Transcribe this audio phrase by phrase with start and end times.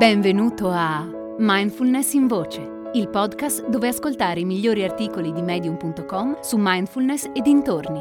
[0.00, 6.56] Benvenuto a Mindfulness in Voce, il podcast dove ascoltare i migliori articoli di medium.com su
[6.58, 8.00] mindfulness e dintorni.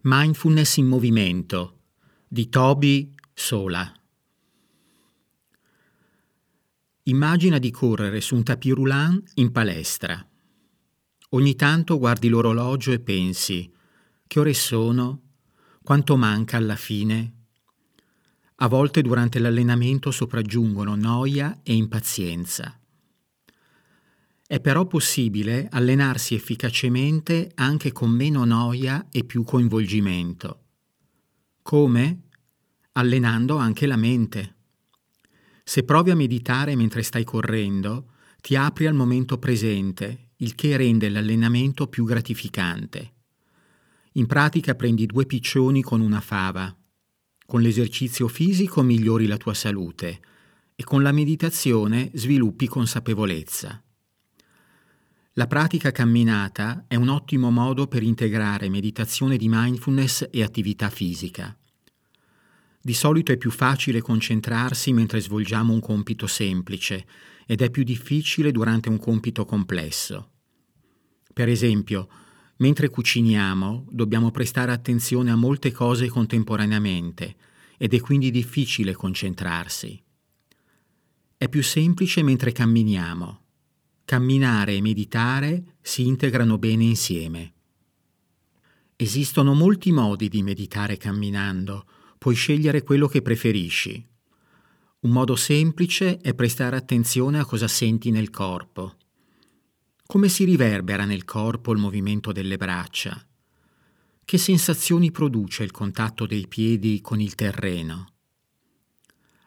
[0.00, 1.80] Mindfulness in movimento
[2.26, 3.92] di Toby Sola.
[7.02, 10.26] Immagina di correre su un tapis roulant in palestra.
[11.30, 13.74] Ogni tanto guardi l'orologio e pensi
[14.26, 15.22] che ore sono?
[15.82, 17.32] Quanto manca alla fine?
[18.56, 22.78] A volte durante l'allenamento sopraggiungono noia e impazienza.
[24.46, 30.62] È però possibile allenarsi efficacemente anche con meno noia e più coinvolgimento.
[31.62, 32.22] Come?
[32.92, 34.54] Allenando anche la mente.
[35.64, 41.08] Se provi a meditare mentre stai correndo, ti apri al momento presente, il che rende
[41.08, 43.15] l'allenamento più gratificante.
[44.16, 46.74] In pratica prendi due piccioni con una fava.
[47.44, 50.20] Con l'esercizio fisico migliori la tua salute
[50.74, 53.82] e con la meditazione sviluppi consapevolezza.
[55.34, 61.54] La pratica camminata è un ottimo modo per integrare meditazione di mindfulness e attività fisica.
[62.80, 67.06] Di solito è più facile concentrarsi mentre svolgiamo un compito semplice
[67.44, 70.30] ed è più difficile durante un compito complesso.
[71.34, 72.08] Per esempio,
[72.58, 77.36] Mentre cuciniamo dobbiamo prestare attenzione a molte cose contemporaneamente
[77.76, 80.02] ed è quindi difficile concentrarsi.
[81.36, 83.40] È più semplice mentre camminiamo.
[84.06, 87.52] Camminare e meditare si integrano bene insieme.
[88.96, 91.84] Esistono molti modi di meditare camminando,
[92.16, 94.02] puoi scegliere quello che preferisci.
[95.00, 98.96] Un modo semplice è prestare attenzione a cosa senti nel corpo.
[100.06, 103.20] Come si riverbera nel corpo il movimento delle braccia?
[104.24, 108.12] Che sensazioni produce il contatto dei piedi con il terreno?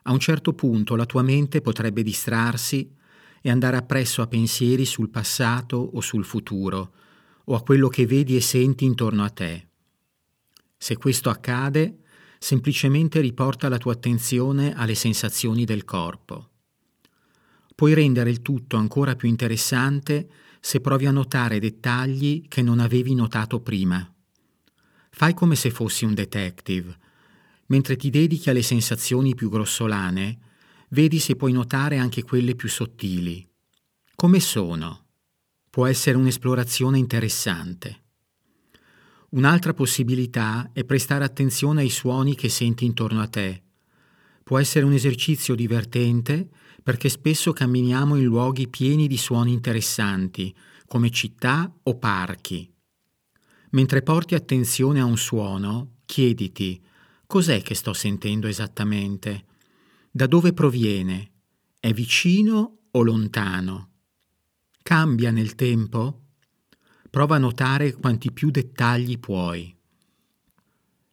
[0.03, 2.93] A un certo punto la tua mente potrebbe distrarsi
[3.41, 6.93] e andare appresso a pensieri sul passato o sul futuro,
[7.45, 9.69] o a quello che vedi e senti intorno a te.
[10.75, 11.99] Se questo accade,
[12.37, 16.49] semplicemente riporta la tua attenzione alle sensazioni del corpo.
[17.75, 23.13] Puoi rendere il tutto ancora più interessante se provi a notare dettagli che non avevi
[23.15, 24.07] notato prima.
[25.09, 26.97] Fai come se fossi un detective.
[27.67, 30.39] Mentre ti dedichi alle sensazioni più grossolane,
[30.89, 33.47] vedi se puoi notare anche quelle più sottili.
[34.15, 35.05] Come sono?
[35.69, 38.03] Può essere un'esplorazione interessante.
[39.29, 43.63] Un'altra possibilità è prestare attenzione ai suoni che senti intorno a te.
[44.49, 46.49] Può essere un esercizio divertente
[46.81, 50.55] perché spesso camminiamo in luoghi pieni di suoni interessanti,
[50.87, 52.67] come città o parchi.
[53.69, 56.83] Mentre porti attenzione a un suono, chiediti
[57.27, 59.45] cos'è che sto sentendo esattamente?
[60.09, 61.31] Da dove proviene?
[61.79, 63.89] È vicino o lontano?
[64.81, 66.21] Cambia nel tempo?
[67.07, 69.78] Prova a notare quanti più dettagli puoi.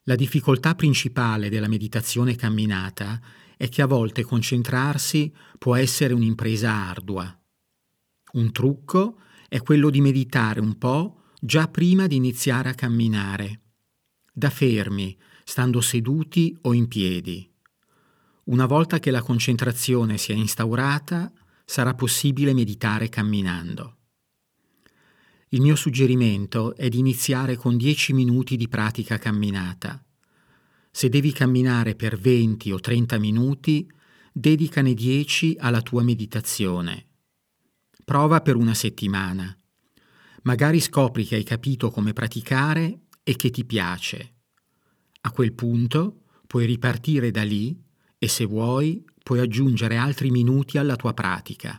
[0.08, 3.20] La difficoltà principale della meditazione camminata
[3.56, 7.36] è che a volte concentrarsi può essere un'impresa ardua.
[8.34, 9.18] Un trucco
[9.48, 13.62] è quello di meditare un po' già prima di iniziare a camminare,
[14.32, 17.50] da fermi, stando seduti o in piedi.
[18.44, 21.32] Una volta che la concentrazione si è instaurata,
[21.64, 23.96] sarà possibile meditare camminando.
[25.56, 30.06] Il mio suggerimento è di iniziare con 10 minuti di pratica camminata
[30.96, 33.86] se devi camminare per 20 o 30 minuti,
[34.32, 37.08] dedicane 10 alla tua meditazione.
[38.02, 39.54] Prova per una settimana.
[40.44, 44.36] Magari scopri che hai capito come praticare e che ti piace.
[45.20, 47.78] A quel punto puoi ripartire da lì
[48.16, 51.78] e se vuoi puoi aggiungere altri minuti alla tua pratica.